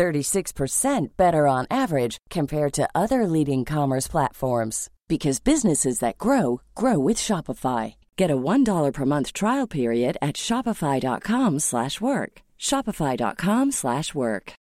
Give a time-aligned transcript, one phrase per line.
[0.00, 6.98] 36% better on average compared to other leading commerce platforms because businesses that grow grow
[6.98, 7.94] with Shopify.
[8.16, 12.32] Get a $1 per month trial period at shopify.com/work.
[12.58, 14.52] shopify.com/work.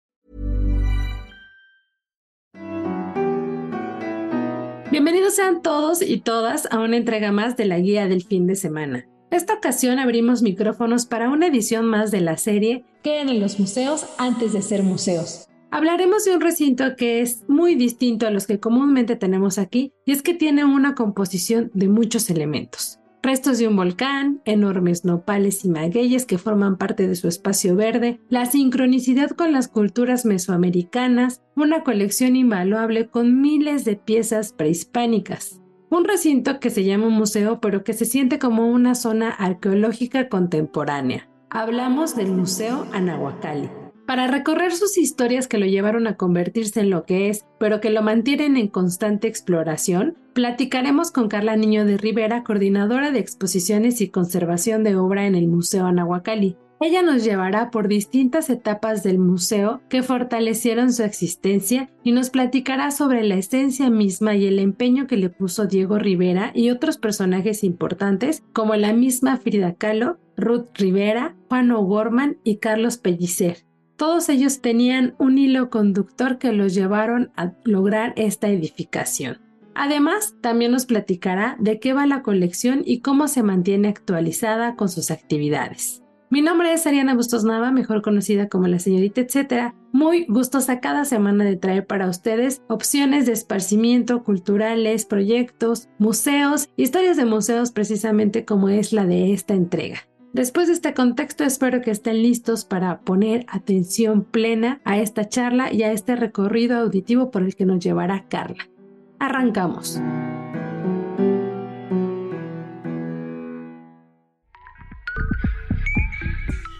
[4.91, 8.55] Bienvenidos sean todos y todas a una entrega más de la guía del fin de
[8.55, 9.05] semana.
[9.31, 14.07] Esta ocasión abrimos micrófonos para una edición más de la serie Queden en los museos
[14.17, 15.47] antes de ser museos.
[15.69, 20.13] Hablaremos de un recinto que es muy distinto a los que comúnmente tenemos aquí y
[20.13, 22.99] es que tiene una composición de muchos elementos.
[23.21, 28.19] Restos de un volcán, enormes nopales y magueyes que forman parte de su espacio verde,
[28.29, 35.61] la sincronicidad con las culturas mesoamericanas, una colección invaluable con miles de piezas prehispánicas.
[35.89, 41.29] Un recinto que se llama museo pero que se siente como una zona arqueológica contemporánea.
[41.49, 43.69] Hablamos del Museo Anahuacalli
[44.09, 47.91] para recorrer sus historias que lo llevaron a convertirse en lo que es, pero que
[47.91, 54.09] lo mantienen en constante exploración, platicaremos con Carla Niño de Rivera, coordinadora de exposiciones y
[54.09, 56.57] conservación de obra en el Museo Anahuacalli.
[56.81, 62.91] Ella nos llevará por distintas etapas del museo que fortalecieron su existencia y nos platicará
[62.91, 67.65] sobre la esencia misma y el empeño que le puso Diego Rivera y otros personajes
[67.65, 73.65] importantes como la misma Frida Kahlo, Ruth Rivera, Juan O'Gorman y Carlos Pellicer.
[73.97, 79.39] Todos ellos tenían un hilo conductor que los llevaron a lograr esta edificación.
[79.75, 84.87] Además, también nos platicará de qué va la colección y cómo se mantiene actualizada con
[84.87, 85.98] sus actividades.
[86.31, 89.73] Mi nombre es Ariana Bustos Nava, mejor conocida como la señorita etcétera.
[89.91, 97.17] Muy gustosa cada semana de traer para ustedes opciones de esparcimiento, culturales, proyectos, museos, historias
[97.17, 100.01] de museos precisamente como es la de esta entrega.
[100.31, 105.73] Después de este contexto, espero que estén listos para poner atención plena a esta charla
[105.73, 108.69] y a este recorrido auditivo por el que nos llevará Carla.
[109.17, 109.99] Arrancamos.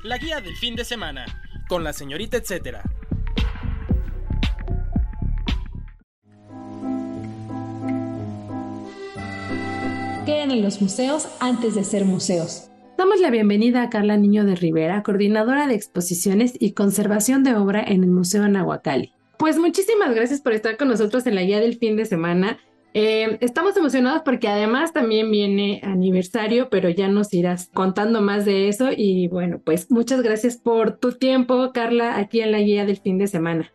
[0.02, 1.26] La guía del fin de semana,
[1.68, 2.84] con la señorita etcétera.
[10.26, 12.70] Queden en los museos antes de ser museos.
[12.98, 17.84] Damos la bienvenida a Carla Niño de Rivera, coordinadora de exposiciones y conservación de obra
[17.84, 19.12] en el Museo Nahuacali.
[19.38, 22.58] Pues muchísimas gracias por estar con nosotros en la guía del fin de semana.
[22.94, 28.68] Eh, estamos emocionados porque además también viene aniversario, pero ya nos irás contando más de
[28.68, 28.90] eso.
[28.96, 33.18] Y bueno, pues muchas gracias por tu tiempo, Carla, aquí en la guía del fin
[33.18, 33.72] de semana.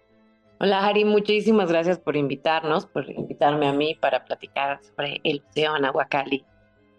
[0.61, 5.79] Hola, Ari, muchísimas gracias por invitarnos, por invitarme a mí para platicar sobre el Museo
[5.79, 6.45] Nahuacali.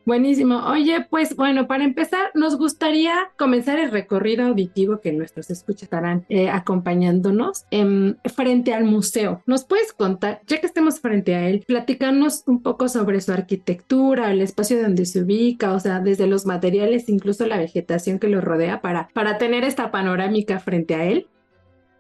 [0.05, 0.59] Buenísimo.
[0.67, 6.25] Oye, pues bueno, para empezar, nos gustaría comenzar el recorrido auditivo que nuestros escuchas estarán
[6.29, 9.41] eh, acompañándonos em, frente al museo.
[9.47, 14.29] ¿Nos puedes contar, ya que estemos frente a él, platicarnos un poco sobre su arquitectura,
[14.29, 18.41] el espacio donde se ubica, o sea, desde los materiales, incluso la vegetación que lo
[18.41, 21.27] rodea, para, para tener esta panorámica frente a él?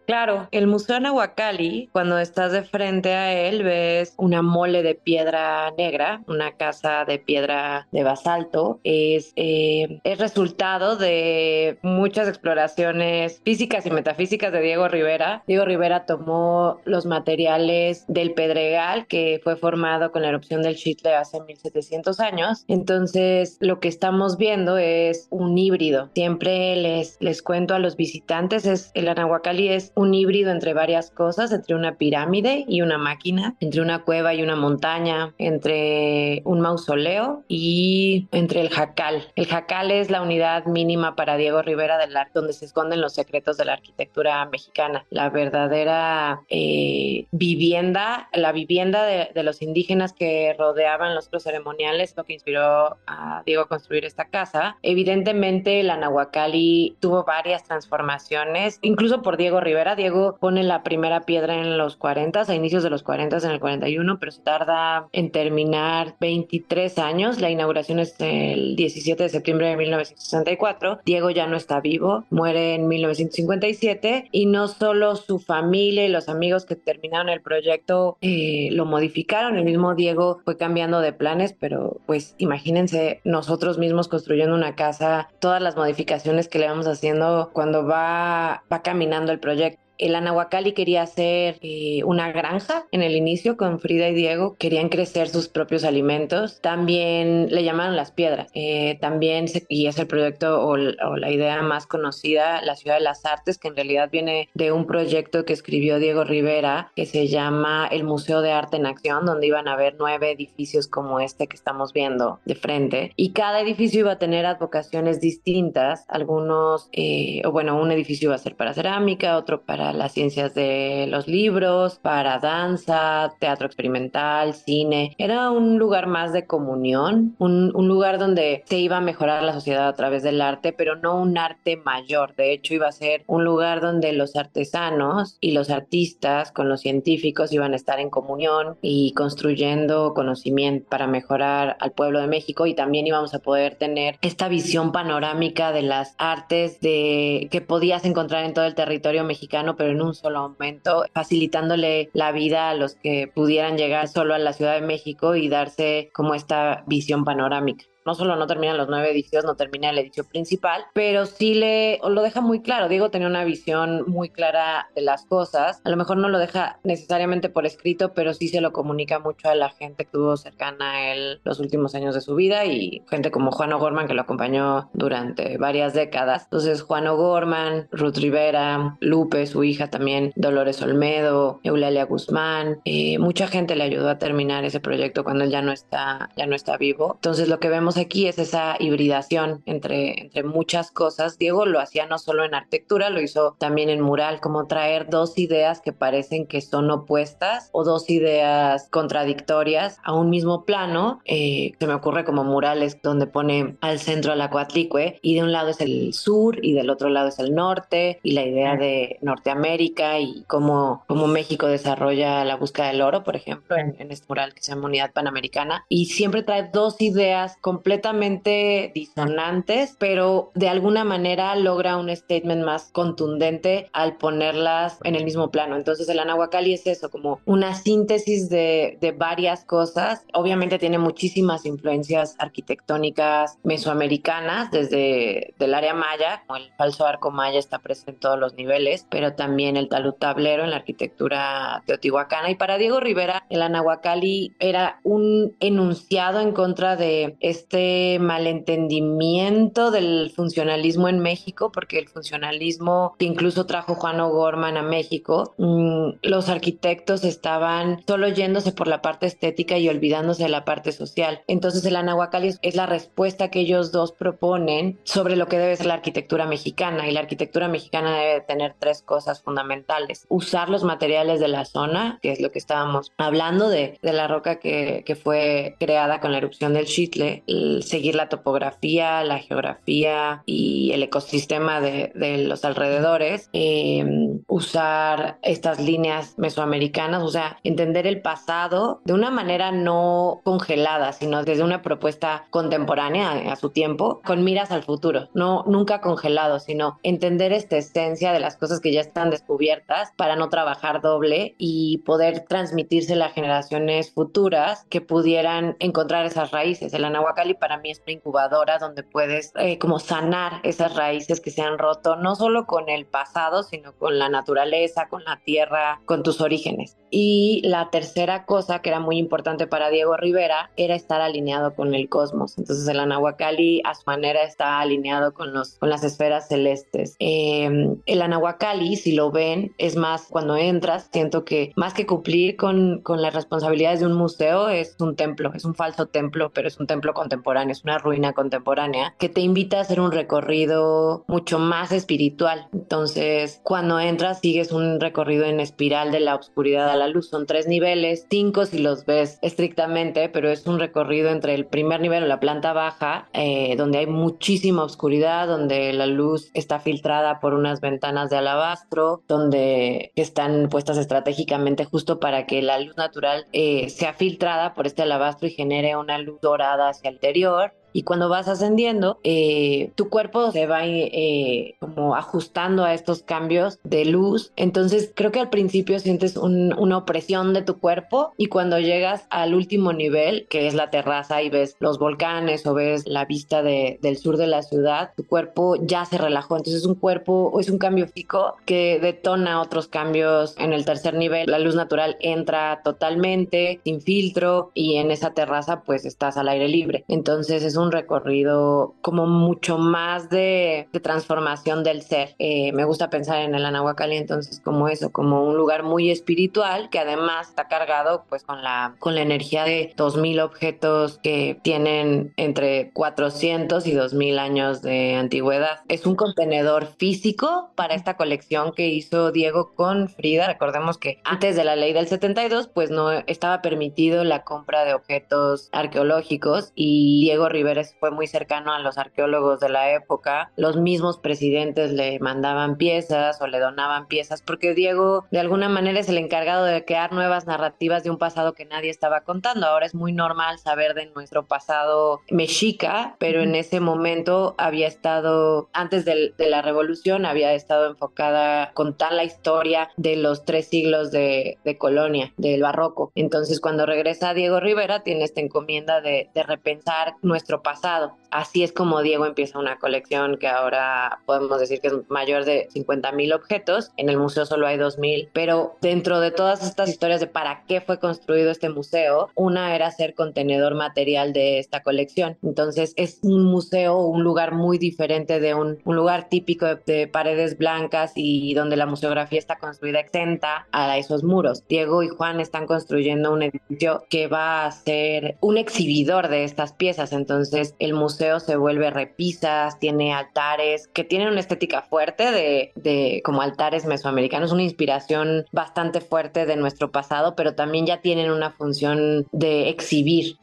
[0.05, 5.71] Claro, el Museo Nahuacali, cuando estás de frente a él, ves una mole de piedra
[5.77, 8.79] negra, una casa de piedra de basalto.
[8.83, 15.43] Es, eh, es resultado de muchas exploraciones físicas y metafísicas de Diego Rivera.
[15.47, 21.15] Diego Rivera tomó los materiales del Pedregal, que fue formado con la erupción del Chitle
[21.15, 22.63] hace 1700 años.
[22.67, 26.09] Entonces, lo que estamos viendo es un híbrido.
[26.13, 31.11] Siempre les, les cuento a los visitantes, es, el Anahuacalli es un híbrido entre varias
[31.11, 36.61] cosas, entre una pirámide y una máquina, entre una cueva y una montaña, entre un
[36.61, 39.23] mausoleo y entre el jacal.
[39.35, 43.13] El jacal es la unidad mínima para Diego Rivera del arte donde se esconden los
[43.13, 45.05] secretos de la arquitectura mexicana.
[45.09, 52.33] La verdadera eh, vivienda, la vivienda de, los indígenas que rodeaban los ceremoniales, lo que
[52.33, 54.77] inspiró a Diego a construir esta casa.
[54.81, 61.61] Evidentemente, la Nahuacali tuvo varias transformaciones, incluso por Diego Rivera Diego pone la primera piedra
[61.61, 65.29] en los 40, a inicios de los 40, en el 41, pero se tarda en
[65.29, 67.39] terminar 23 años.
[67.39, 71.01] La inauguración es el 17 de septiembre de 1964.
[71.05, 76.29] Diego ya no está vivo, muere en 1957 y no solo su familia y los
[76.29, 81.53] amigos que terminaron el proyecto eh, lo modificaron, el mismo Diego fue cambiando de planes,
[81.59, 87.49] pero pues imagínense nosotros mismos construyendo una casa, todas las modificaciones que le vamos haciendo
[87.53, 89.74] cuando va, va caminando el proyecto.
[89.97, 94.55] El Anahuacalli quería hacer eh, una granja en el inicio con Frida y Diego.
[94.59, 96.59] Querían crecer sus propios alimentos.
[96.61, 98.49] También le llamaron las piedras.
[98.53, 103.25] Eh, también, y es el proyecto o, la idea más conocida, la Ciudad de las
[103.25, 107.87] Artes, que en realidad viene de un proyecto que escribió Diego Rivera, que se llama
[107.89, 111.55] el Museo de Arte en Acción, donde iban a haber nueve edificios como este que
[111.55, 113.13] estamos viendo de frente.
[113.15, 116.05] Y cada edificio iba a tener advocaciones distintas.
[116.07, 120.53] Algunos, eh, o bueno, un edificio iba a ser para cerámica, otro para las ciencias
[120.53, 125.15] de los libros, para danza, teatro experimental, cine.
[125.17, 129.53] Era un lugar más de comunión, un, un lugar donde se iba a mejorar la
[129.53, 132.35] sociedad a través del arte, pero no un arte mayor.
[132.35, 136.81] De hecho, iba a ser un lugar donde los artesanos y los artistas con los
[136.81, 142.65] científicos iban a estar en comunión y construyendo conocimiento para mejorar al pueblo de México
[142.65, 148.05] y también íbamos a poder tener esta visión panorámica de las artes de que podías
[148.05, 152.75] encontrar en todo el territorio mexicano pero en un solo momento, facilitándole la vida a
[152.75, 157.23] los que pudieran llegar solo a la Ciudad de México y darse como esta visión
[157.23, 161.55] panorámica no solo no termina los nueve edificios, no termina el edificio principal, pero sí
[161.55, 162.87] le lo deja muy claro.
[162.87, 165.81] Diego tenía una visión muy clara de las cosas.
[165.83, 169.49] A lo mejor no lo deja necesariamente por escrito, pero sí se lo comunica mucho
[169.49, 173.03] a la gente que tuvo cercana a él los últimos años de su vida y
[173.09, 176.43] gente como Juan O'Gorman que lo acompañó durante varias décadas.
[176.43, 183.47] Entonces, Juan O'Gorman, Ruth Rivera, Lupe, su hija también, Dolores Olmedo, Eulalia Guzmán, eh, mucha
[183.47, 186.77] gente le ayudó a terminar ese proyecto cuando él ya no está, ya no está
[186.77, 187.13] vivo.
[187.15, 191.37] Entonces, lo que vemos aquí es esa hibridación entre, entre muchas cosas.
[191.37, 195.37] Diego lo hacía no solo en arquitectura, lo hizo también en mural, como traer dos
[195.37, 201.21] ideas que parecen que son opuestas o dos ideas contradictorias a un mismo plano.
[201.25, 205.43] Eh, se me ocurre como murales donde pone al centro a la Coatlicue y de
[205.43, 208.75] un lado es el sur y del otro lado es el norte y la idea
[208.75, 214.11] de Norteamérica y cómo, cómo México desarrolla la búsqueda del oro, por ejemplo, en, en
[214.11, 215.85] este mural que se llama Unidad Panamericana.
[215.89, 222.65] Y siempre trae dos ideas completamente completamente disonantes, pero de alguna manera logra un statement
[222.65, 225.75] más contundente al ponerlas en el mismo plano.
[225.75, 230.25] Entonces el Anahuacalli es eso, como una síntesis de, varias cosas.
[230.33, 237.59] Obviamente tiene muchísimas influencias arquitectónicas mesoamericanas, desde el área maya, como el falso arco maya
[237.59, 242.49] está presente en todos los niveles, pero también el talud tablero en la arquitectura teotihuacana.
[242.49, 249.91] Y para Diego Rivera, el Anahuacalli era un enunciado en contra de este este malentendimiento
[249.91, 256.19] del funcionalismo en México, porque el funcionalismo que incluso trajo Juan O'Gorman a México, mm,
[256.21, 261.41] los arquitectos estaban solo yéndose por la parte estética y olvidándose de la parte social.
[261.47, 265.87] Entonces el Anahuacalli es la respuesta que ellos dos proponen sobre lo que debe ser
[265.87, 270.25] la arquitectura mexicana y la arquitectura mexicana debe tener tres cosas fundamentales.
[270.29, 274.59] Usar los materiales de la zona, que es lo que estábamos hablando de, la roca
[274.59, 277.43] que, que fue creada con la erupción del Chitle,
[277.81, 282.11] seguir la topografía, la geografía y el ecosistema de,
[282.45, 289.71] los alrededores, em, usar estas líneas mesoamericanas, o sea, entender el pasado de una manera
[289.71, 295.63] no congelada, sino desde una propuesta contemporánea a, su tiempo, con miras al futuro, no
[295.67, 300.49] nunca congelado, sino entender esta esencia de las cosas que ya están descubiertas para no
[300.49, 306.93] trabajar doble y poder transmitirse a generaciones futuras que pudieran encontrar esas raíces.
[306.93, 311.51] El Anahuacalli para mí es una incubadora donde puedes eh, como sanar esas raíces que
[311.51, 316.01] se han roto, no solo con el pasado, sino con la naturaleza, con la tierra,
[316.05, 316.97] con tus orígenes.
[317.11, 321.93] Y la tercera cosa que era muy importante para Diego Rivera era estar alineado con
[321.95, 322.57] el cosmos.
[322.57, 327.15] Entonces el Anahuacalli a su manera está alineado con, los, con las esferas celestes.
[327.19, 332.57] Em, el Anahuacalli, si lo ven, es más, cuando entras, siento que más que cumplir
[332.57, 336.67] con, con las responsabilidades de un museo, es un templo, es un falso templo, pero
[336.67, 340.11] es un templo contemporáneo contemporáneo, es una ruina contemporánea que te invita a hacer un
[340.11, 342.67] recorrido mucho más espiritual.
[342.73, 347.29] Entonces, cuando entras, sigues un recorrido en espiral de la oscuridad a la luz.
[347.29, 351.99] Son tres niveles, cinco si los ves estrictamente, pero es un recorrido entre el primer
[351.99, 357.39] nivel o la planta baja, eh, donde hay muchísima oscuridad, donde la luz está filtrada
[357.39, 363.45] por unas ventanas de alabastro, donde están puestas estratégicamente justo para que la luz natural
[363.51, 368.03] eh, sea filtrada por este alabastro y genere una luz dorada hacia el anterior y
[368.03, 374.03] cuando vas ascendiendo, eh, tu cuerpo se va eh, como ajustando a estos cambios de
[374.03, 374.51] luz.
[374.57, 379.53] Entonces creo que al principio sientes una opresión de tu cuerpo y cuando llegas al
[379.53, 384.17] último nivel, que es la terraza y ves los volcanes o ves la vista del
[384.17, 386.57] sur de la ciudad, tu cuerpo ya se relajó.
[386.57, 391.13] Entonces es un cuerpo, es un cambio físico que detona otros cambios en el tercer
[391.13, 391.49] nivel.
[391.49, 396.67] La luz natural entra totalmente, sin filtro y en esa terraza pues estás al aire
[396.67, 397.05] libre.
[397.07, 402.35] Entonces es un un recorrido como mucho más de, transformación del ser.
[402.39, 406.89] Eh, me gusta pensar en el Anahuacalli entonces como eso, como un lugar muy espiritual
[406.89, 412.33] que además está cargado pues con la, con la energía de 2000 objetos que tienen
[412.37, 415.81] entre 400 y 2000 años de antigüedad.
[415.87, 420.47] Es un contenedor físico para esta colección que hizo Diego con Frida.
[420.47, 424.93] Recordemos que antes de la ley del 72 pues no estaba permitido la compra de
[424.93, 430.51] objetos arqueológicos y Diego Rivera fue muy cercano a los arqueólogos de la época.
[430.55, 435.99] Los mismos presidentes le mandaban piezas o le donaban piezas porque Diego de alguna manera
[435.99, 439.67] es el encargado de crear nuevas narrativas de un pasado que nadie estaba contando.
[439.67, 445.69] Ahora es muy normal saber de nuestro pasado mexica, pero en ese momento había estado,
[445.73, 451.57] antes de, la revolución, había estado enfocada contar la historia de los tres siglos de,
[451.77, 453.11] colonia, del barroco.
[453.15, 458.15] Entonces cuando regresa Diego Rivera tiene esta encomienda de, de repensar nuestro pasado.
[458.31, 462.67] Así es como Diego empieza una colección que ahora podemos decir que es mayor de
[462.71, 463.91] 50 mil objetos.
[463.95, 467.63] En el museo solo hay 2 mil, pero dentro de todas estas historias de para
[467.65, 472.37] qué fue construido este museo, una era ser contenedor material de esta colección.
[472.43, 478.11] Entonces es un museo, un lugar muy diferente de un, lugar típico de, paredes blancas
[478.15, 481.63] y donde la museografía está construida exenta a esos muros.
[481.67, 486.73] Diego y Juan están construyendo un edificio que va a ser un exhibidor de estas
[486.73, 487.13] piezas.
[487.13, 492.71] Entonces entonces el museo se vuelve repisas, tiene altares que tienen una estética fuerte de,
[492.75, 498.31] de como altares mesoamericanos, una inspiración bastante fuerte de nuestro pasado, pero también ya tienen
[498.31, 500.37] una función de exhibir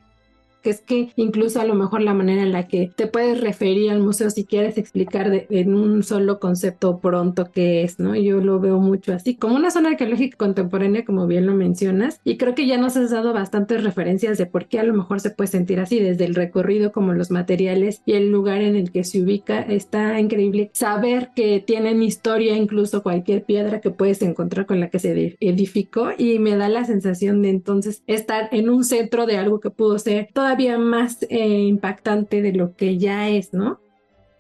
[0.62, 3.90] que es que incluso a lo mejor la manera en la que te puedes referir
[3.90, 8.14] al museo si quieres explicar en un solo concepto pronto qué es, ¿no?
[8.16, 12.37] Yo lo veo mucho así, como una zona arqueológica contemporánea, como bien lo mencionas, y
[12.37, 15.31] creo que ya nos has dado bastantes referencias de por qué a lo mejor se
[15.31, 19.04] puede sentir así, desde el recorrido como los materiales y el lugar en el que
[19.04, 24.81] se ubica, está increíble saber que tienen historia, incluso cualquier piedra que puedes encontrar con
[24.81, 29.26] la que se edificó, y me da la sensación de entonces estar en un centro
[29.26, 33.54] de algo que pudo ser toda todavía más eh, impactante de lo que ya es,
[33.54, 33.80] ¿no?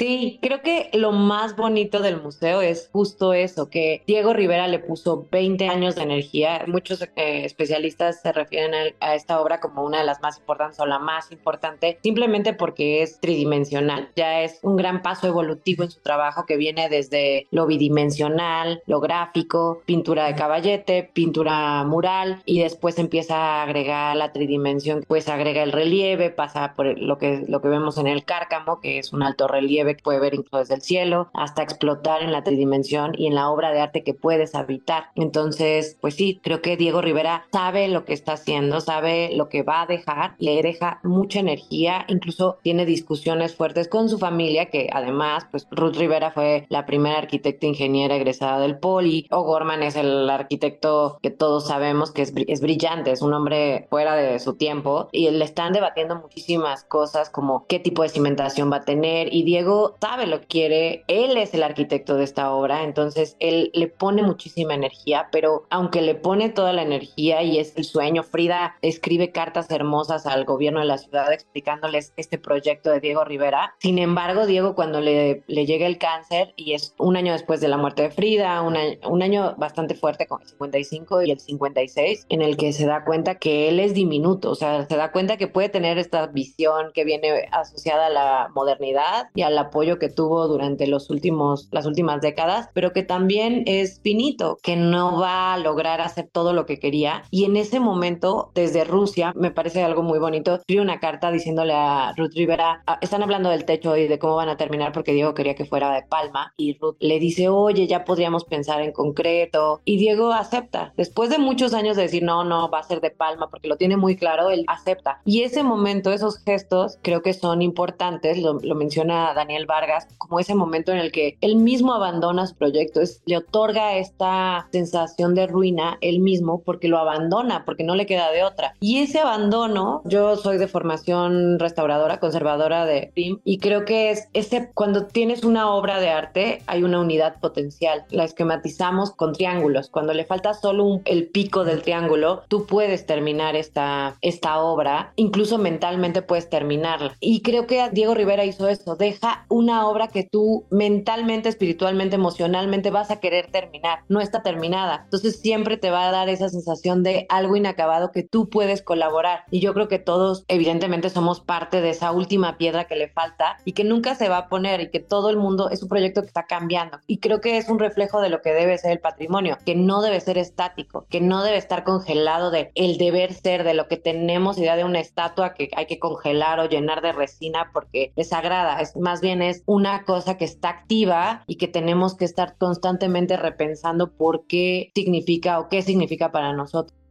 [0.02, 4.80] Sí, creo que lo más bonito del museo es justo eso, que Diego Rivera le
[4.80, 6.64] puso 20 años de energía.
[6.66, 10.86] Muchos eh, especialistas se refieren a, esta obra como una de las más importantes o
[10.86, 14.10] la más importante, simplemente porque es tridimensional.
[14.16, 18.98] Ya es un gran paso evolutivo en su trabajo que viene desde lo bidimensional, lo
[18.98, 25.62] gráfico, pintura de caballete, pintura mural y después empieza a agregar la tridimensión, pues agrega
[25.62, 29.22] el relieve, pasa por lo que, lo que vemos en el cárcamo, que es un
[29.22, 33.34] alto relieve puede ver incluso desde el cielo, hasta explotar en la tridimensión y en
[33.34, 35.06] la obra de arte que puedes habitar.
[35.14, 39.62] Entonces, pues sí, creo que Diego Rivera sabe lo que está haciendo, sabe lo que
[39.62, 44.88] va a dejar, le deja mucha energía, incluso tiene discusiones fuertes con su familia, que
[44.92, 50.28] además, pues Ruth Rivera fue la primera arquitecta ingeniera egresada del Poli, O'Gorman es el
[50.28, 55.08] arquitecto que todos sabemos que es, es brillante, es un hombre fuera de su tiempo
[55.12, 59.42] y le están debatiendo muchísimas cosas como qué tipo de cimentación va a tener y
[59.42, 63.88] Diego sabe lo que quiere, él es el arquitecto de esta obra, entonces él le
[63.88, 68.76] pone muchísima energía, pero aunque le pone toda la energía y es el sueño, Frida
[68.82, 73.74] escribe cartas hermosas al gobierno de la ciudad explicándoles este proyecto de Diego Rivera.
[73.78, 77.68] Sin embargo, Diego cuando le, le llega el cáncer y es un año después de
[77.68, 81.40] la muerte de Frida, un año, un año bastante fuerte con el 55 y el
[81.40, 85.12] 56, en el que se da cuenta que él es diminuto, o sea, se da
[85.12, 89.70] cuenta que puede tener esta visión que viene asociada a la modernidad y a la
[89.72, 94.76] apoyo que tuvo durante los últimos, las últimas décadas, pero que también es finito, que
[94.76, 97.22] no va a lograr hacer todo lo que quería.
[97.30, 101.72] Y en ese momento, desde Rusia, me parece algo muy bonito, escribe una carta diciéndole
[101.72, 105.32] a Ruth Rivera, están hablando del techo y de cómo van a terminar porque Diego
[105.32, 109.80] quería que fuera de Palma y Ruth le dice, oye, ya podríamos pensar en concreto.
[109.86, 110.92] Y Diego acepta.
[110.96, 113.76] Después de muchos años de decir, no, no, va a ser de Palma porque lo
[113.76, 115.20] tiene muy claro, él acepta.
[115.24, 120.54] Y ese momento, esos gestos, creo que son importantes, lo, menciona Daniel Vargas, como ese
[120.54, 125.46] momento en el que él mismo abandona su proyecto, es, le otorga esta sensación de
[125.46, 128.74] ruina él mismo porque lo abandona, porque no le queda de otra.
[128.80, 134.28] Y ese abandono, yo soy de formación restauradora, conservadora de PRIM, y creo que es
[134.32, 138.06] ese, cuando tienes una obra de arte, hay una unidad potencial.
[138.08, 139.90] La esquematizamos con triángulos.
[139.90, 145.58] Cuando le falta solo el pico del triángulo, tú puedes terminar esta, esta obra, incluso
[145.58, 147.16] mentalmente puedes terminarla.
[147.20, 152.90] Y creo que Diego Rivera hizo eso, deja una obra que tú mentalmente, espiritualmente, emocionalmente
[152.90, 155.02] vas a querer terminar, no está terminada.
[155.04, 159.44] Entonces siempre te va a dar esa sensación de algo inacabado que tú puedes colaborar.
[159.50, 163.58] Y yo creo que todos, evidentemente, somos parte de esa última piedra que le falta
[163.64, 166.22] y que nunca se va a poner y que todo el mundo es un proyecto
[166.22, 166.98] que está cambiando.
[167.06, 170.02] Y creo que es un reflejo de lo que debe ser el patrimonio, que no
[170.02, 173.96] debe ser estático, que no debe estar congelado de el deber ser, de lo que
[173.96, 178.28] tenemos idea de una estatua que hay que congelar o llenar de resina porque es
[178.28, 178.80] sagrada.
[178.80, 183.36] Es más bien es una cosa que está activa y que tenemos que estar constantemente
[183.36, 187.01] repensando por qué significa o qué significa para nosotros.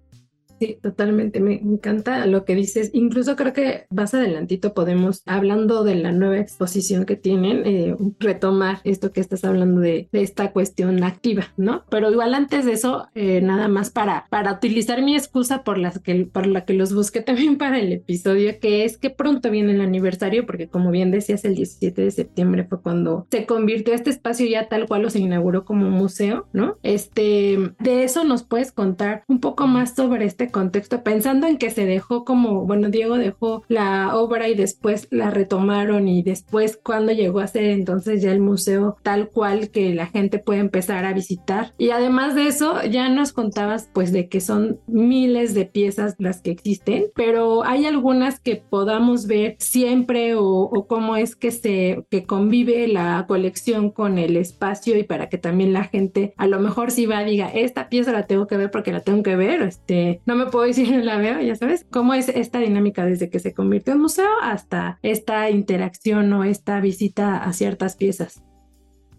[0.62, 1.40] Sí, totalmente.
[1.40, 2.92] Me encanta lo que dices.
[2.94, 8.80] Incluso creo que más adelantito podemos, hablando de la nueva exposición que tienen, eh, retomar
[8.84, 11.84] esto que estás hablando de, esta cuestión activa, ¿no?
[11.90, 15.98] Pero igual antes de eso, eh, nada más para, para utilizar mi excusa por, las
[15.98, 19.72] que, por la que los busqué también para el episodio, que es que pronto viene
[19.72, 24.12] el aniversario, porque como bien decías, el 17 de septiembre fue cuando se convirtió este
[24.12, 26.78] espacio ya tal cual o se inauguró como museo, ¿no?
[26.84, 31.70] Este, de eso nos puedes contar un poco más sobre este contexto, pensando en que
[31.70, 37.12] se dejó como, bueno, Diego dejó la obra y después la retomaron y después cuando
[37.12, 41.14] llegó a ser entonces ya el museo tal cual que la gente puede empezar a
[41.14, 41.74] visitar.
[41.78, 46.42] Y además de eso, ya nos contabas pues de que son miles de piezas las
[46.42, 52.26] que existen, pero hay algunas que podamos ver siempre o, cómo es que se que
[52.26, 56.92] convive la colección con el espacio y para que también la gente a lo mejor
[56.92, 60.22] si va diga, esta pieza la tengo que ver porque la tengo que ver, este,
[60.26, 63.54] no me puedo decir la veo, ya sabes, cómo es esta dinámica desde que se
[63.54, 68.44] convirtió en museo hasta esta interacción o esta visita a ciertas piezas.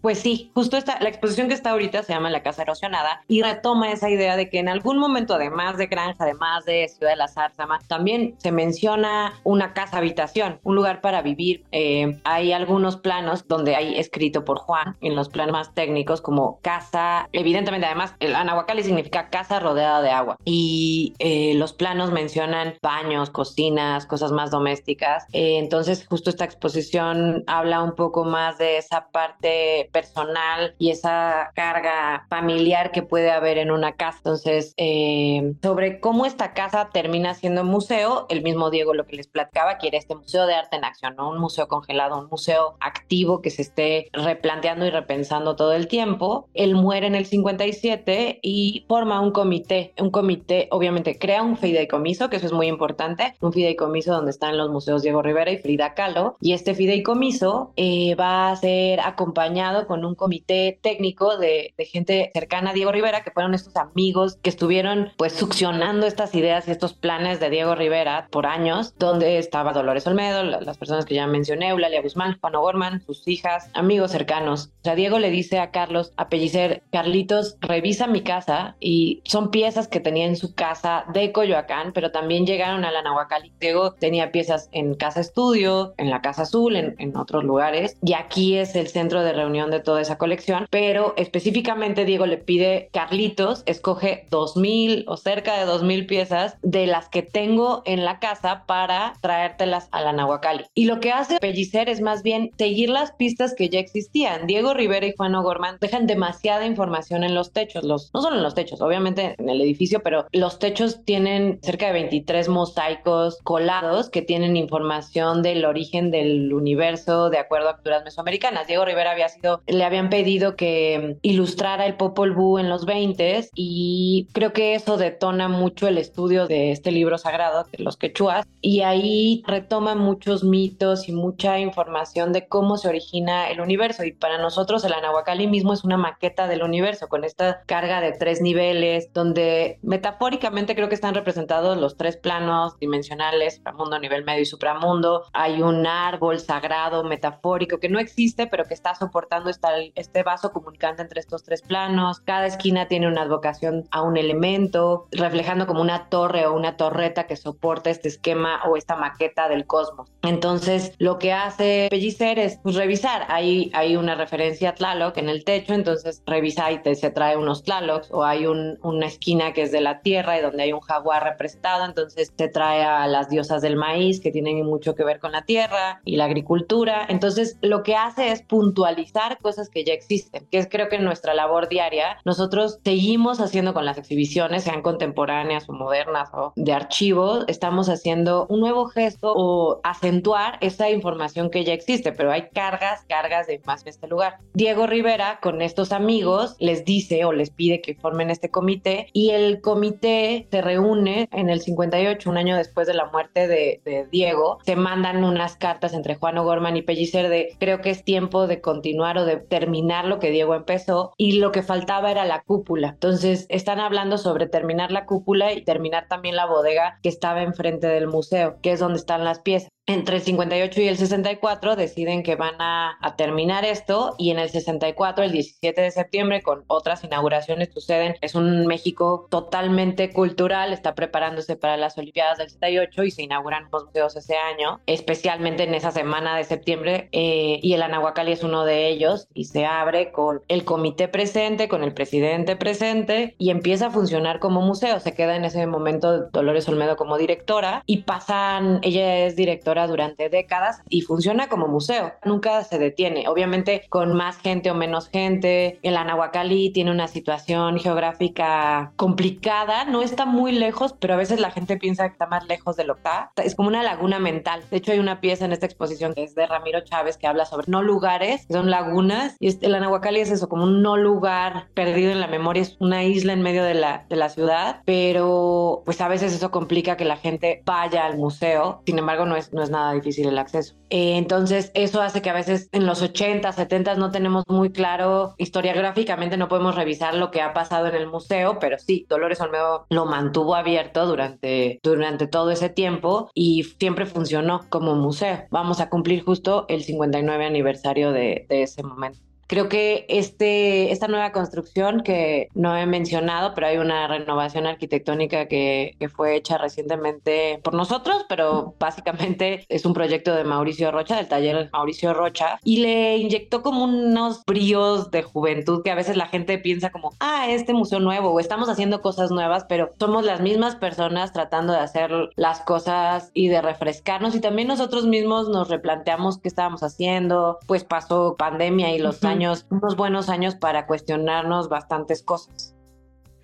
[0.03, 3.41] Pues sí, justo esta, la exposición que está ahorita se llama La Casa Erosionada y
[3.41, 7.15] retoma esa idea de que en algún momento, además de Granja, además de Ciudad de
[7.15, 11.63] la Zárzama, también se menciona una casa habitación, un lugar para vivir.
[11.71, 16.59] Eh, hay algunos planos donde hay escrito por Juan en los planos más técnicos como
[16.59, 22.73] casa, evidentemente además el Anahuacalli significa casa rodeada de agua y eh, los planos mencionan
[22.81, 25.23] baños, cocinas, cosas más domésticas.
[25.31, 31.51] Eh, entonces justo esta exposición habla un poco más de esa parte personal y esa
[31.55, 34.17] carga familiar que puede haber en una casa.
[34.17, 39.27] Entonces, eh, sobre cómo esta casa termina siendo museo, el mismo Diego lo que les
[39.27, 43.41] platicaba, quiere este museo de arte en acción, no un museo congelado, un museo activo
[43.41, 46.49] que se esté replanteando y repensando todo el tiempo.
[46.53, 52.29] Él muere en el 57 y forma un comité, un comité, obviamente crea un fideicomiso,
[52.29, 55.93] que eso es muy importante, un fideicomiso donde están los museos Diego Rivera y Frida
[55.93, 62.31] Kahlo, y este fideicomiso eh, va a ser acompañado con un comité técnico de, gente
[62.33, 66.71] cercana a Diego Rivera, que fueron estos amigos que estuvieron pues succionando estas ideas y
[66.71, 71.27] estos planes de Diego Rivera por años, donde estaba Dolores Olmedo, las personas que ya
[71.27, 74.71] mencioné, Eulalia Guzmán, Juan O'Gorman, sus hijas, amigos cercanos.
[74.81, 79.51] O sea, Diego le dice a Carlos, a Pellicer, Carlitos, revisa mi casa y son
[79.51, 83.53] piezas que tenía en su casa de Coyoacán, pero también llegaron a la Nahuacali.
[83.59, 88.13] Diego tenía piezas en Casa Estudio, en la Casa Azul, en, en otros lugares, y
[88.13, 92.89] aquí es el centro de reunión de toda esa colección, pero específicamente Diego le pide,
[92.91, 98.63] Carlitos, escoge 2.000 o cerca de 2.000 piezas de las que tengo en la casa
[98.65, 100.65] para traértelas a la Nahuacali.
[100.73, 104.47] Y lo que hace Pellicer es más bien seguir las pistas que ya existían.
[104.47, 108.43] Diego Rivera y Juan O'Gorman dejan demasiada información en los techos, los, no solo en
[108.43, 114.09] los techos, obviamente en el edificio, pero los techos tienen cerca de 23 mosaicos colados
[114.09, 118.67] que tienen información del origen del universo de acuerdo a culturas mesoamericanas.
[118.67, 123.49] Diego Rivera había sido le habían pedido que ilustrara el Popol Vuh en los 20
[123.55, 128.45] y creo que eso detona mucho el estudio de este libro sagrado, de los quechuas,
[128.61, 134.03] y ahí retoma muchos mitos y mucha información de cómo se origina el universo.
[134.03, 138.13] Y para nosotros el Anahuacalli mismo es una maqueta del universo, con esta carga de
[138.13, 144.41] tres niveles, donde metafóricamente creo que están representados los tres planos dimensionales, supramundo, nivel medio
[144.41, 145.23] y supramundo.
[145.33, 151.01] Hay un árbol sagrado, metafórico, que no existe, pero que está soportando este vaso comunicante
[151.01, 152.19] entre estos tres planos.
[152.19, 157.27] Cada esquina tiene una advocación a un elemento, reflejando como una torre o una torreta
[157.27, 160.11] que soporta este esquema o esta maqueta del cosmos.
[160.21, 163.25] Entonces, lo que hace Pellicer es pues, revisar.
[163.29, 167.37] Ahí hay una referencia a Tlaloc en el techo, entonces revisa y te, se trae
[167.37, 170.81] unos Tlalocs, o hay una esquina que es de la tierra y donde hay un
[170.81, 175.19] jaguar representado, entonces te trae a las diosas del maíz que tienen mucho que ver
[175.19, 177.05] con la tierra y la agricultura.
[177.07, 181.33] Entonces, lo que hace es puntualizar cosas que ya existen, que es creo que nuestra
[181.33, 182.17] labor diaria.
[182.25, 188.45] Nosotros seguimos haciendo con las exhibiciones, sean contemporáneas o modernas o de archivo, estamos haciendo
[188.49, 193.61] un nuevo gesto o acentuar esa información que ya existe, pero hay cargas, cargas de
[193.65, 194.37] más en este lugar.
[194.53, 199.31] Diego Rivera con estos amigos les dice o les pide que formen este comité y
[199.31, 204.59] el comité se reúne en el 58, un año después de la muerte de, Diego,
[204.65, 208.61] se mandan unas cartas entre Juan O'Gorman y Pellicer de creo que es tiempo de
[208.61, 212.89] continuar o de terminar lo que Diego empezó y lo que faltaba era la cúpula.
[212.89, 217.87] Entonces están hablando sobre terminar la cúpula y terminar también la bodega que estaba enfrente
[217.87, 222.23] del museo, que es donde están las piezas entre el 58 y el 64 deciden
[222.23, 227.03] que van a, terminar esto y en el 64, el 17 de septiembre, con otras
[227.03, 228.15] inauguraciones suceden.
[228.21, 233.69] Es un México totalmente cultural, está preparándose para las Olimpiadas del 68 y se inauguran
[233.71, 238.65] museos ese año, especialmente en esa semana de septiembre eh, y el Anahuacalli es uno
[238.65, 243.87] de ellos y se abre con el comité presente, con el presidente presente y empieza
[243.87, 244.99] a funcionar como museo.
[244.99, 250.29] Se queda en ese momento Dolores Olmedo como directora y pasan, ella es directora durante
[250.29, 252.13] décadas y funciona como museo.
[252.23, 253.27] Nunca se detiene.
[253.27, 255.79] Obviamente con más gente o menos gente.
[255.81, 259.85] El Anahuacalli tiene una situación geográfica complicada.
[259.85, 262.85] No está muy lejos, pero a veces la gente piensa que está más lejos de
[262.85, 263.31] lo que está.
[263.37, 264.63] Es como una laguna mental.
[264.69, 267.45] De hecho, hay una pieza en esta exposición que es de Ramiro Chávez que habla
[267.45, 269.35] sobre no lugares, que son lagunas.
[269.39, 272.61] Y el Anahuacalli es eso, como un no lugar perdido en la memoria.
[272.61, 276.51] Es una isla en medio de la, de la ciudad, pero pues a veces eso
[276.51, 278.81] complica que la gente vaya al museo.
[278.85, 280.75] Sin embargo, no es es nada difícil el acceso.
[280.89, 285.35] Eh, entonces, eso hace que a veces en los 80, 70 no tenemos muy claro,
[285.37, 289.85] historiográficamente no podemos revisar lo que ha pasado en el museo, pero sí, Dolores Olmedo
[289.89, 295.45] lo mantuvo abierto durante, durante todo ese tiempo y siempre funcionó como museo.
[295.49, 299.19] Vamos a cumplir justo el 59 aniversario de, de ese momento.
[299.53, 305.47] Creo que este, esta nueva construcción que no he mencionado, pero hay una renovación arquitectónica
[305.47, 311.17] que, que, fue hecha recientemente por nosotros, pero básicamente es un proyecto de Mauricio Rocha,
[311.17, 316.17] del taller Mauricio Rocha, y le inyectó como unos bríos de juventud que a veces
[316.17, 320.25] la gente piensa como, ah, este museo nuevo o estamos haciendo cosas nuevas, pero somos
[320.25, 325.47] las mismas personas tratando de hacer las cosas y de refrescarnos y también nosotros mismos
[325.47, 330.85] nos replanteamos qué estábamos haciendo, pues pasó pandemia y los años unos buenos años para
[330.85, 332.75] cuestionarnos bastantes cosas.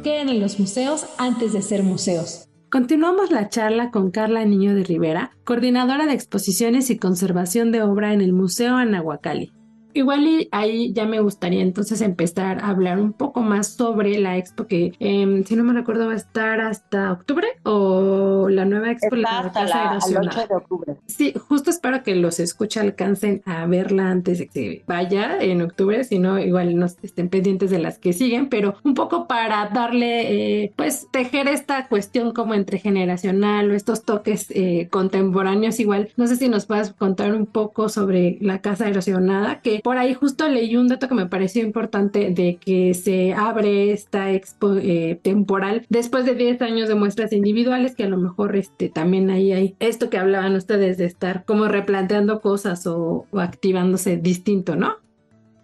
[0.03, 2.45] Queden en los museos antes de ser museos.
[2.69, 8.13] Continuamos la charla con Carla Niño de Rivera, coordinadora de exposiciones y conservación de obra
[8.13, 9.51] en el Museo Anahuacalli.
[9.93, 14.38] Igual y ahí ya me gustaría entonces empezar a hablar un poco más sobre la
[14.38, 18.91] expo que, em, si no me recuerdo, va a estar hasta octubre o la nueva
[18.91, 20.95] expo la hasta la, 8 de octubre.
[21.08, 26.04] Sí, justo espero que los escuche alcancen a verla antes de que vaya en octubre,
[26.04, 30.63] si no, igual no estén pendientes de las que siguen, pero un poco para darle,
[30.63, 35.80] eh, pues, tejer esta cuestión como entre generacional o estos toques eh, contemporáneos.
[35.80, 39.97] Igual, no sé si nos puedas contar un poco sobre la casa erosionada, que por
[39.97, 44.75] ahí justo leí un dato que me pareció importante de que se abre esta expo
[44.75, 49.29] eh, temporal después de 10 años de muestras individuales que a lo mejor este, también
[49.29, 54.97] ahí hay esto que hablaban ustedes de estar como replanteando cosas o activándose distinto, ¿no?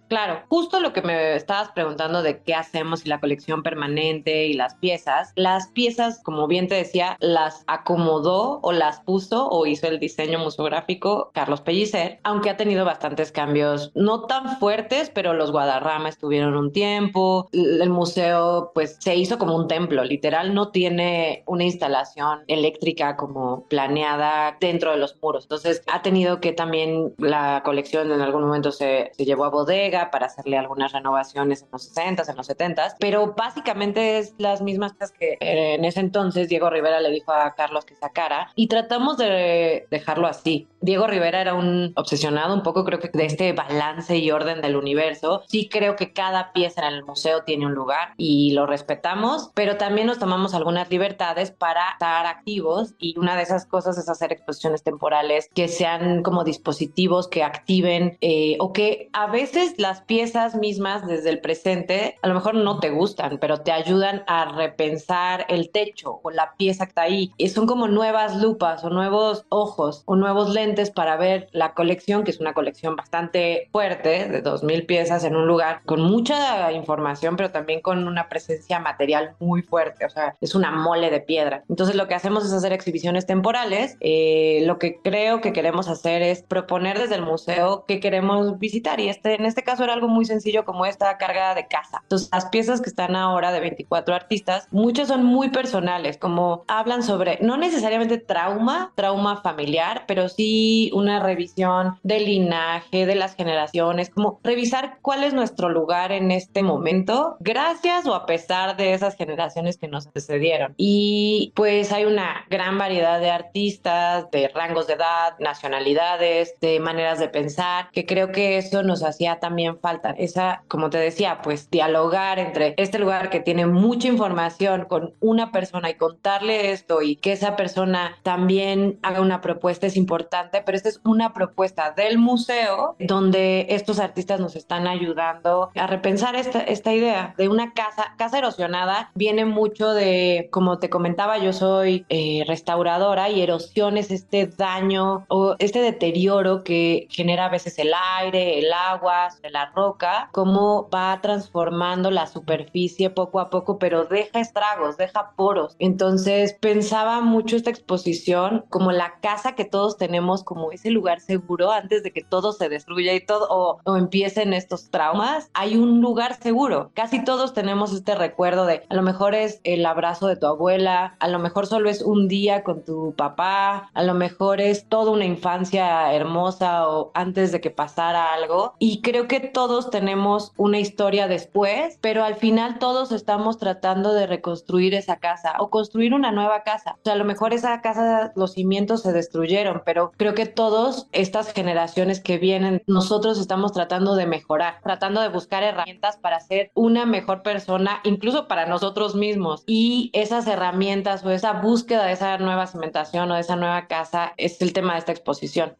[0.08, 4.52] Claro, justo lo que me estabas preguntando de qué hacemos y la colección permanente y
[4.52, 5.32] las piezas.
[5.34, 10.38] Las piezas, como bien te decía, las acomodó o las puso o hizo el diseño
[10.38, 16.56] museográfico Carlos Pellicer, aunque ha tenido bastantes cambios, no tan fuertes, pero los Guadarrama estuvieron
[16.56, 17.48] un tiempo.
[17.52, 23.64] El museo, pues, se hizo como un templo, literal, no tiene una instalación eléctrica como
[23.64, 25.44] planeada dentro de los muros.
[25.44, 29.95] Entonces, ha tenido que también la colección en algún momento se, se llevó a bodega
[30.10, 34.92] para hacerle algunas renovaciones en los 60s, en los 70s, pero básicamente es las mismas
[34.92, 38.68] cosas que eh, en ese entonces Diego Rivera le dijo a Carlos que sacara y
[38.68, 40.68] tratamos de dejarlo así.
[40.80, 44.76] Diego Rivera era un obsesionado un poco creo que de este balance y orden del
[44.76, 45.42] universo.
[45.48, 49.76] Sí creo que cada pieza en el museo tiene un lugar y lo respetamos, pero
[49.76, 54.32] también nos tomamos algunas libertades para estar activos y una de esas cosas es hacer
[54.32, 60.56] exposiciones temporales que sean como dispositivos que activen eh, o que a veces las piezas
[60.56, 65.46] mismas desde el presente a lo mejor no te gustan, pero te ayudan a repensar
[65.48, 67.32] el techo o la pieza que está ahí.
[67.36, 72.24] Y son como nuevas lupas o nuevos ojos o nuevos lentes para ver la colección,
[72.24, 77.36] que es una colección bastante fuerte, de 2.000 piezas en un lugar con mucha información,
[77.36, 80.04] pero también con una presencia material muy fuerte.
[80.04, 81.62] O sea, es una mole de piedra.
[81.68, 83.96] Entonces lo que hacemos es hacer exhibiciones temporales.
[84.00, 88.98] Eh, lo que creo que queremos hacer es proponer desde el museo que queremos visitar
[88.98, 92.00] y este, en este caso era algo muy sencillo como esta carga de casa.
[92.02, 97.02] Entonces, las piezas que están ahora de 24 artistas, muchas son muy personales, como hablan
[97.02, 104.10] sobre, no necesariamente trauma, trauma familiar, pero sí una revisión del linaje, de las generaciones,
[104.10, 109.16] como revisar cuál es nuestro lugar en este momento, gracias o a pesar de esas
[109.16, 110.74] generaciones que nos precedieron.
[110.76, 117.18] Y pues hay una gran variedad de artistas, de rangos de edad, nacionalidades, de maneras
[117.18, 120.10] de pensar, que creo que eso nos hacía también también falta.
[120.10, 125.50] Esa, como te decía, pues dialogar entre este lugar que tiene mucha información con una
[125.50, 130.76] persona y contarle esto y que esa persona también haga una propuesta es importante, pero
[130.76, 136.60] esta es una propuesta del museo donde estos artistas nos están ayudando a repensar esta,
[136.60, 139.10] esta idea de una casa, casa erosionada.
[139.14, 145.26] Viene mucho de, como te comentaba, yo soy eh, restauradora y erosión es este daño
[145.28, 151.18] o este deterioro que genera a veces el aire, el agua, la roca, cómo va
[151.22, 155.76] transformando la superficie poco a poco, pero deja estragos, deja poros.
[155.78, 161.72] Entonces pensaba mucho esta exposición como la casa que todos tenemos, como ese lugar seguro
[161.72, 165.48] antes de que todo se destruya y todo o, empiecen estos traumas.
[165.54, 166.90] Hay un lugar seguro.
[166.92, 171.16] Casi todos tenemos este recuerdo de a lo mejor es el abrazo de tu abuela,
[171.18, 175.12] a lo mejor solo es un día con tu papá, a lo mejor es toda
[175.12, 178.74] una infancia hermosa o antes de que pasara algo.
[178.78, 184.26] Y creo que todos tenemos una historia después, pero al final todos estamos tratando de
[184.26, 186.96] reconstruir esa casa o construir una nueva casa.
[186.98, 191.08] O sea, a lo mejor esa casa, los cimientos se destruyeron, pero creo que todos
[191.12, 196.70] estas generaciones que vienen, nosotros estamos tratando de mejorar, tratando de buscar herramientas para ser
[196.74, 199.62] una mejor persona, incluso para nosotros mismos.
[199.66, 204.32] Y esas herramientas o esa búsqueda de esa nueva cimentación o de esa nueva casa
[204.36, 205.76] es el tema de esta exposición.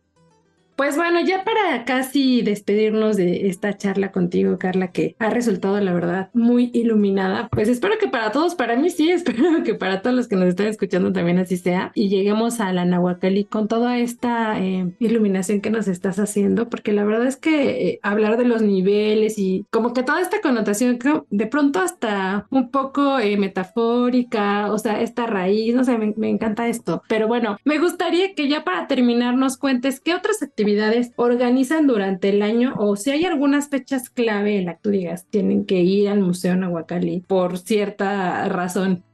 [0.77, 5.95] Pues bueno, ya para casi despedirnos de esta charla contigo, Carla, que ha resultado, la
[5.95, 10.15] verdad, muy iluminada, pues espero que para todos, para mí sí, espero que para todos
[10.15, 13.97] los que nos están escuchando también así sea, y lleguemos a la Nahuacali con toda
[13.97, 18.45] esta eh, iluminación que nos estás haciendo, porque la verdad es que eh, hablar de
[18.45, 20.99] los niveles y como que toda esta connotación,
[21.31, 26.29] de pronto hasta un poco eh, metafórica, o sea, esta raíz, no sé, me, me
[26.29, 30.66] encanta esto, pero bueno, me gustaría que ya para terminar nos cuentes qué otras actividades
[30.67, 34.91] actividades organizan durante el año o si hay algunas fechas clave en la que tú
[34.91, 39.05] digas tienen que ir al Museo Nahuacali por cierta razón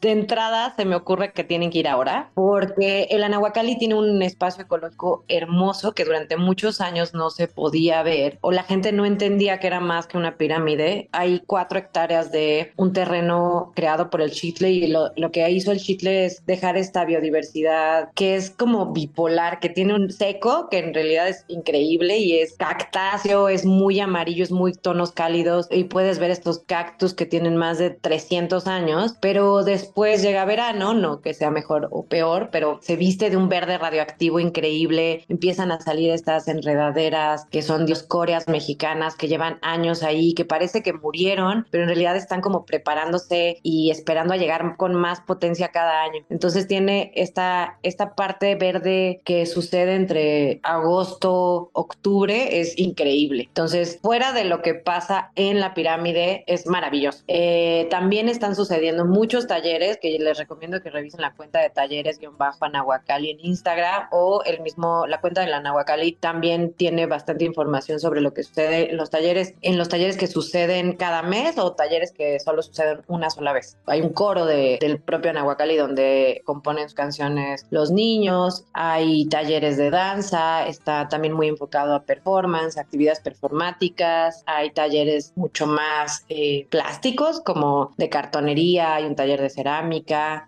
[0.00, 4.22] de entrada se me ocurre que tienen que ir ahora, porque el Anahuacalli tiene un
[4.22, 9.04] espacio ecológico hermoso que durante muchos años no se podía ver o la gente no
[9.04, 11.08] entendía que era más que una pirámide.
[11.12, 15.72] Hay cuatro hectáreas de un terreno creado por el chitle y lo, lo que hizo
[15.72, 20.78] el chitle es dejar esta biodiversidad que es como bipolar, que tiene un seco que
[20.78, 25.84] en realidad es increíble y es cactáceo, es muy amarillo, es muy tonos cálidos y
[25.84, 30.94] puedes ver estos cactus que tienen más de 300 años, pero después después llega verano,
[30.94, 35.72] no que sea mejor o peor, pero se viste de un verde radioactivo increíble, empiezan
[35.72, 40.92] a salir estas enredaderas que son dioscorias mexicanas que llevan años ahí, que parece que
[40.92, 46.04] murieron, pero en realidad están como preparándose y esperando a llegar con más potencia cada
[46.04, 46.24] año.
[46.30, 53.44] Entonces tiene esta, esta parte verde que sucede entre agosto, octubre, es increíble.
[53.48, 57.24] Entonces, fuera de lo que pasa en la pirámide, es maravilloso.
[57.26, 63.30] Eh, también están sucediendo muchos talleres que les recomiendo que revisen la cuenta de talleres-anahuacali
[63.30, 68.20] en Instagram o el mismo, la cuenta de la Anahuacali también tiene bastante información sobre
[68.20, 72.12] lo que sucede en los talleres, en los talleres que suceden cada mes o talleres
[72.12, 73.78] que solo suceden una sola vez.
[73.86, 79.76] Hay un coro de, del propio Anahuacali donde componen sus canciones los niños, hay talleres
[79.76, 86.66] de danza, está también muy enfocado a performance, actividades performáticas, hay talleres mucho más eh,
[86.70, 89.69] plásticos como de cartonería, hay un taller de cerámica,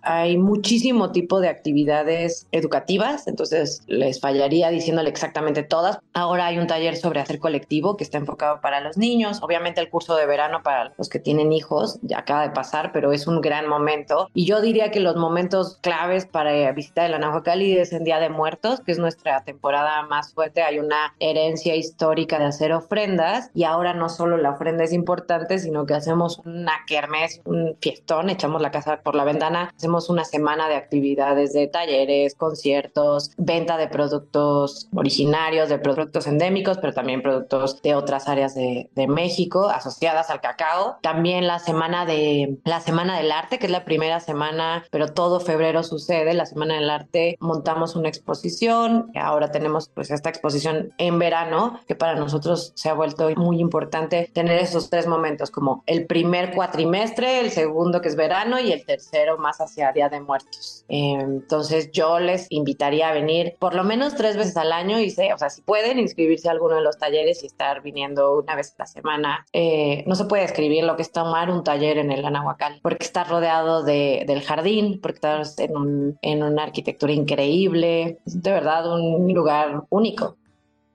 [0.02, 5.98] hay muchísimo tipo de actividades educativas, entonces les fallaría diciéndole exactamente todas.
[6.12, 9.88] Ahora hay un taller sobre hacer colectivo que está enfocado para los niños, obviamente el
[9.88, 13.40] curso de verano para los que tienen hijos ya acaba de pasar, pero es un
[13.40, 14.28] gran momento.
[14.34, 18.28] Y yo diría que los momentos claves para visitar el Anahuacalli es en Día de
[18.28, 23.64] Muertos, que es nuestra temporada más fuerte, hay una herencia histórica de hacer ofrendas y
[23.64, 28.60] ahora no solo la ofrenda es importante, sino que hacemos una kermés, un fiestón, echamos
[28.62, 33.88] la casa por la ventana, hacemos una semana de actividades de talleres, conciertos, venta de
[33.88, 40.30] productos originarios, de productos endémicos, pero también productos de otras áreas de, de México asociadas
[40.30, 40.96] al cacao.
[41.02, 45.40] También la semana de la semana del arte, que es la primera semana, pero todo
[45.40, 51.18] febrero sucede, la semana del arte montamos una exposición, ahora tenemos pues esta exposición en
[51.18, 56.06] verano, que para nosotros se ha vuelto muy importante tener esos tres momentos, como el
[56.06, 60.84] primer cuatrimestre, el segundo que es verano y el tercero más hacia Día de Muertos.
[60.88, 65.32] Entonces yo les invitaría a venir por lo menos tres veces al año y sé,
[65.32, 68.74] o sea, si pueden inscribirse a alguno de los talleres y estar viniendo una vez
[68.78, 72.12] a la semana, eh, no se puede escribir lo que es tomar un taller en
[72.12, 77.12] el Anahuacal, porque está rodeado de, del jardín, porque estás en, un, en una arquitectura
[77.12, 80.36] increíble, es de verdad un lugar único.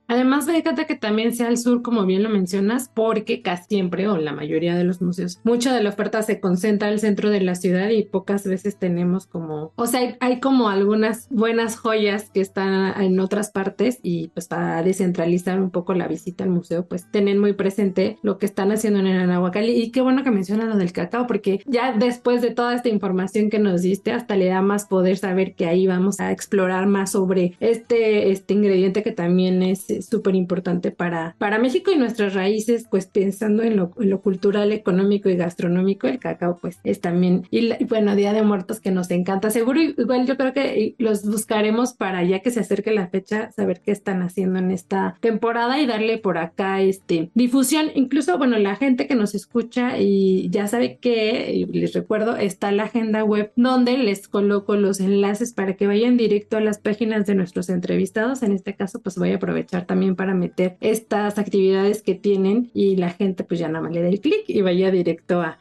[0.08, 4.16] Además, fíjate que también sea al sur, como bien lo mencionas, porque casi siempre o
[4.16, 7.54] la mayoría de los museos, mucha de la oferta se concentra al centro de la
[7.54, 13.00] ciudad y pocas veces tenemos como, o sea, hay, como algunas buenas joyas que están
[13.02, 17.38] en otras partes y pues para descentralizar un poco la visita al museo, pues tener
[17.38, 19.72] muy presente lo que están haciendo en el Anahuacalli.
[19.72, 23.50] Y qué bueno que mencionan lo del cacao, porque ya después de toda esta información
[23.50, 27.12] que nos diste, hasta le da más poder saber que ahí vamos a explorar más
[27.12, 32.86] sobre este, este ingrediente que también es súper importante para, para México y nuestras raíces,
[32.90, 38.16] pues pensando en lo, cultural, económico y gastronómico, el cacao pues es también, y, bueno,
[38.16, 42.40] Día de Muertos que nos encanta, seguro igual yo creo que los buscaremos para ya
[42.40, 46.38] que se acerque la fecha, saber qué están haciendo en esta temporada y darle por
[46.38, 51.92] acá este difusión, incluso bueno, la gente que nos escucha y ya sabe que, les
[51.92, 56.60] recuerdo, está la agenda web donde les coloco los enlaces para que vayan directo a
[56.60, 60.76] las páginas de nuestros entrevistados, en este caso pues voy a aprovechar también para meter
[60.80, 64.44] estas actividades que tienen y la gente pues ya nada más le da el clic
[64.46, 65.58] y vaya directo a,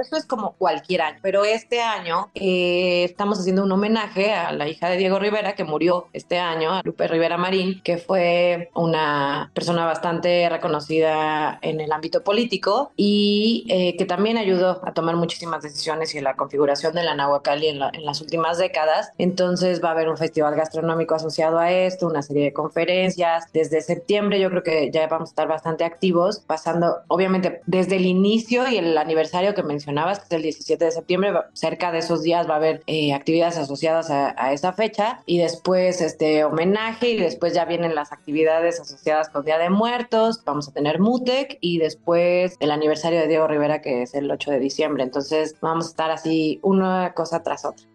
[0.00, 4.68] eso es como cualquier año, pero este año eh, estamos haciendo un homenaje a la
[4.68, 9.50] hija de Diego Rivera que murió este año, a Lupe Rivera Marín, que fue una
[9.54, 15.62] persona bastante reconocida en el ámbito político y eh, que también ayudó a tomar muchísimas
[15.62, 19.12] decisiones y la configuración de la Nahuacali en, en las últimas décadas.
[19.18, 23.52] Entonces va a haber un festival gastronómico asociado a esto, una serie de conferencias.
[23.52, 28.06] Desde septiembre yo creo que ya vamos a estar bastante activos, pasando obviamente desde el
[28.06, 32.22] inicio y el aniversario que mencioné que es el 17 de septiembre, cerca de esos
[32.22, 37.16] días va a haber eh, actividades asociadas a, esa fecha y después este homenaje y
[37.18, 41.78] después ya vienen las actividades asociadas con Día de Muertos, vamos a tener MUTEC y
[41.78, 45.88] después el aniversario de Diego Rivera que es el 8 de diciembre, entonces vamos a
[45.88, 47.86] estar así una cosa tras otra.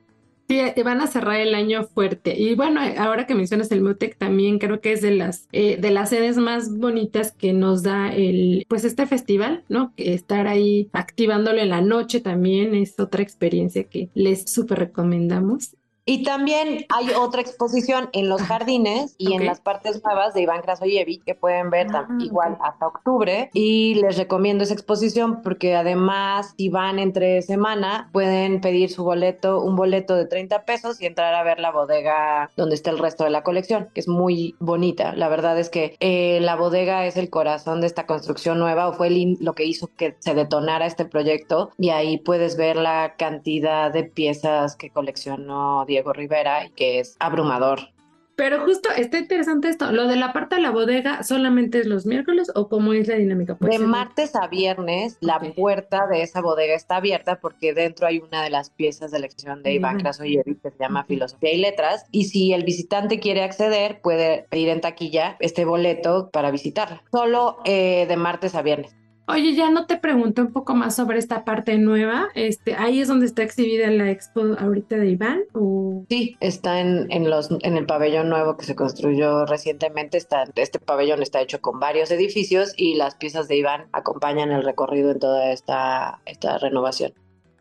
[0.54, 2.40] Sí, eh, van a cerrar el año fuerte.
[2.40, 5.90] Y bueno, ahora que mencionas el MUTEC, también creo que es de las, eh, de
[5.90, 9.94] las sedes más bonitas que nos da el, pues este festival, ¿no?
[9.98, 15.76] Estar ahí activándolo en la noche también es otra experiencia que les súper recomendamos.
[16.06, 20.62] Y también hay otra exposición en los jardines y en las partes nuevas de Iván
[20.62, 23.50] Krasoyevich que pueden ver ah, igual hasta octubre.
[23.54, 29.62] Y les recomiendo esa exposición porque además, si van entre semana, pueden pedir su boleto,
[29.62, 33.24] un boleto de 30 pesos y entrar a ver la bodega donde está el resto
[33.24, 35.16] de la colección, que es muy bonita.
[35.16, 38.94] La verdad es que eh, la bodega es el corazón de esta construcción nueva o
[38.94, 43.92] fue lo que hizo que se detonara este proyecto y ahí puedes ver la cantidad
[43.92, 47.94] de piezas que coleccionó Diego Rivera y que es abrumador.
[48.36, 52.08] Pero justo está interesante esto, lo de la parte de la bodega solamente es los
[52.08, 53.56] miércoles o cómo es la dinámica.
[53.60, 58.44] de martes a viernes la puerta de esa bodega está abierta porque dentro hay una
[58.44, 62.26] de las piezas de exposición de Iván Krasoyevic que se llama Filosofía y Letras y
[62.26, 67.04] si el visitante quiere acceder puede pedir en taquilla este boleto para visitarla.
[67.12, 68.96] Solo eh, de martes a viernes.
[69.26, 72.28] Oye, ya no te pregunté un poco más sobre esta parte nueva.
[72.36, 75.44] Este, ahí es donde está exhibida la expo ahorita de Iván.
[75.54, 76.04] ¿o?
[76.10, 80.18] Sí, está en, en, los, en el pabellón nuevo que se construyó recientemente.
[80.18, 84.64] Está, este pabellón está hecho con varios edificios y las piezas de Iván acompañan el
[84.64, 87.14] recorrido en toda esta, esta renovación.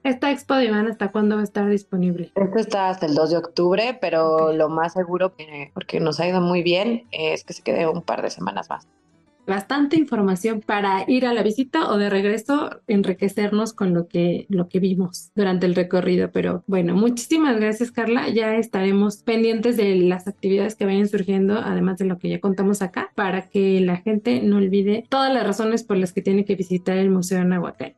[0.03, 2.32] ¿Esta expo de Iván hasta cuándo va a estar disponible?
[2.34, 5.32] Esto está hasta el 2 de octubre, pero lo más seguro,
[5.74, 8.89] porque nos ha ido muy bien, es que se quede un par de semanas más
[9.47, 14.68] bastante información para ir a la visita o de regreso enriquecernos con lo que, lo
[14.68, 16.30] que vimos durante el recorrido.
[16.30, 18.28] Pero bueno, muchísimas gracias Carla.
[18.28, 22.82] Ya estaremos pendientes de las actividades que vayan surgiendo, además de lo que ya contamos
[22.82, 26.55] acá, para que la gente no olvide todas las razones por las que tiene que
[26.55, 27.95] visitar el Museo Nahuacán.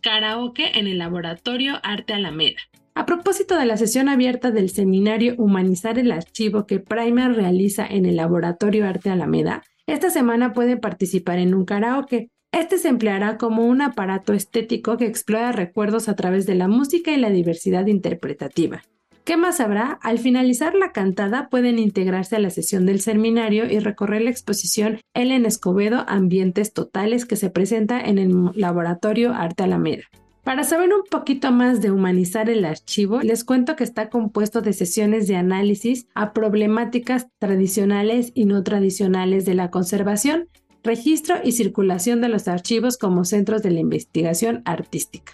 [0.00, 2.56] Karaoke en el Laboratorio Arte Alameda.
[2.94, 8.06] A propósito de la sesión abierta del seminario Humanizar el Archivo que Primer realiza en
[8.06, 12.30] el Laboratorio Arte Alameda, esta semana pueden participar en un karaoke.
[12.54, 17.10] Este se empleará como un aparato estético que explora recuerdos a través de la música
[17.10, 18.84] y la diversidad interpretativa.
[19.24, 19.98] ¿Qué más habrá?
[20.02, 25.00] Al finalizar la cantada pueden integrarse a la sesión del seminario y recorrer la exposición
[25.14, 30.04] Ellen Escobedo Ambientes Totales que se presenta en el Laboratorio Arte Alameda.
[30.44, 34.74] Para saber un poquito más de humanizar el archivo, les cuento que está compuesto de
[34.74, 40.48] sesiones de análisis a problemáticas tradicionales y no tradicionales de la conservación,
[40.84, 45.32] registro y circulación de los archivos como centros de la investigación artística.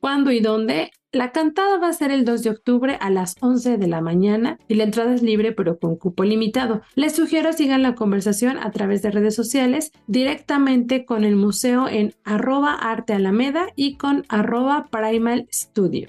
[0.00, 0.90] ¿Cuándo y dónde?
[1.12, 4.58] La cantada va a ser el 2 de octubre a las 11 de la mañana
[4.68, 6.82] y la entrada es libre pero con cupo limitado.
[6.94, 12.14] Les sugiero sigan la conversación a través de redes sociales directamente con el museo en
[12.24, 16.08] arroba arte alameda y con arroba primal studio.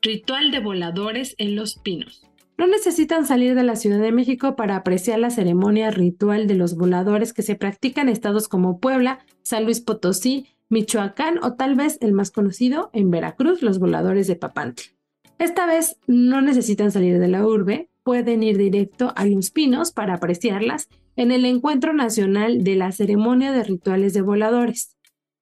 [0.00, 2.27] Ritual de voladores en los pinos.
[2.58, 6.76] No necesitan salir de la Ciudad de México para apreciar la ceremonia ritual de los
[6.76, 11.98] voladores que se practica en estados como Puebla, San Luis Potosí, Michoacán o tal vez
[12.00, 14.86] el más conocido en Veracruz, los voladores de Papantla.
[15.38, 20.14] Esta vez no necesitan salir de la urbe, pueden ir directo a Los Pinos para
[20.14, 24.96] apreciarlas en el Encuentro Nacional de la Ceremonia de Rituales de Voladores.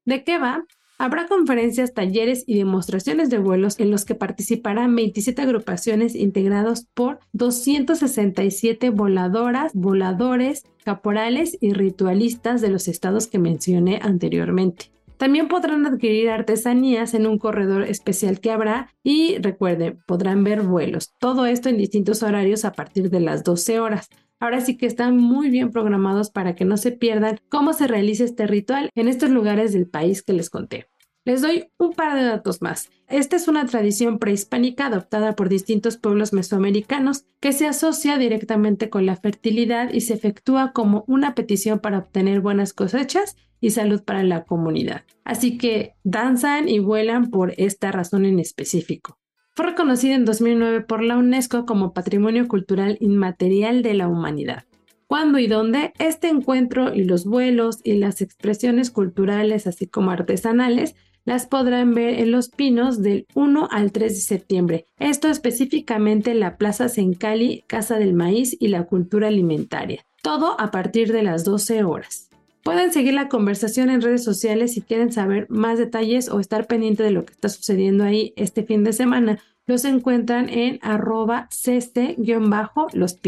[0.04, 0.66] ¿De qué va?
[0.98, 7.20] Habrá conferencias, talleres y demostraciones de vuelos en los que participarán 27 agrupaciones integrados por
[7.32, 14.90] 267 voladoras, voladores, caporales y ritualistas de los estados que mencioné anteriormente.
[15.18, 21.12] También podrán adquirir artesanías en un corredor especial que habrá y recuerden, podrán ver vuelos.
[21.18, 24.08] Todo esto en distintos horarios a partir de las 12 horas.
[24.38, 28.24] Ahora sí que están muy bien programados para que no se pierdan cómo se realiza
[28.24, 30.88] este ritual en estos lugares del país que les conté.
[31.24, 32.88] Les doy un par de datos más.
[33.08, 39.06] Esta es una tradición prehispánica adoptada por distintos pueblos mesoamericanos que se asocia directamente con
[39.06, 44.22] la fertilidad y se efectúa como una petición para obtener buenas cosechas y salud para
[44.22, 45.02] la comunidad.
[45.24, 49.18] Así que danzan y vuelan por esta razón en específico.
[49.56, 54.64] Fue reconocida en 2009 por la UNESCO como Patrimonio Cultural Inmaterial de la Humanidad.
[55.06, 55.94] ¿Cuándo y dónde?
[55.98, 60.94] Este encuentro y los vuelos y las expresiones culturales, así como artesanales,
[61.24, 64.86] las podrán ver en Los Pinos del 1 al 3 de septiembre.
[64.98, 70.04] Esto específicamente en la Plaza Sencali, Casa del Maíz y la Cultura Alimentaria.
[70.22, 72.25] Todo a partir de las 12 horas.
[72.66, 77.04] Pueden seguir la conversación en redes sociales si quieren saber más detalles o estar pendiente
[77.04, 79.38] de lo que está sucediendo ahí este fin de semana.
[79.66, 83.18] Los encuentran en arroba ceste-los.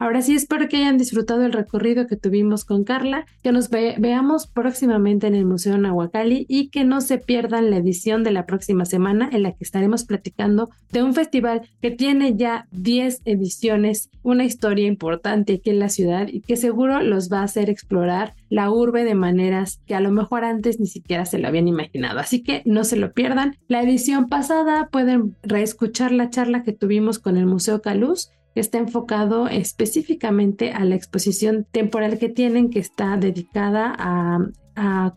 [0.01, 4.47] Ahora sí, espero que hayan disfrutado el recorrido que tuvimos con Carla, que nos veamos
[4.47, 8.87] próximamente en el Museo Nahuacali y que no se pierdan la edición de la próxima
[8.87, 14.45] semana en la que estaremos platicando de un festival que tiene ya 10 ediciones, una
[14.45, 18.71] historia importante aquí en la ciudad y que seguro los va a hacer explorar la
[18.71, 22.21] urbe de maneras que a lo mejor antes ni siquiera se lo habían imaginado.
[22.21, 23.55] Así que no se lo pierdan.
[23.69, 29.49] La edición pasada pueden reescuchar la charla que tuvimos con el Museo Caluz está enfocado
[29.49, 34.39] específicamente a la exposición temporal que tienen, que está dedicada a,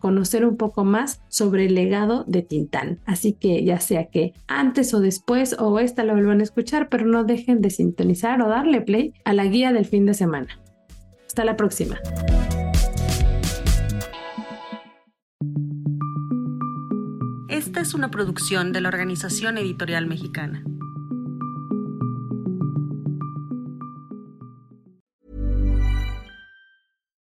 [0.00, 3.00] conocer un poco más sobre el legado de Tintán.
[3.06, 7.06] Así que ya sea que antes o después o esta la vuelvan a escuchar, pero
[7.06, 10.60] no dejen de sintonizar o darle play a la guía del fin de semana.
[11.26, 11.98] Hasta la próxima.
[17.48, 20.62] Esta es una producción de la Organización Editorial Mexicana.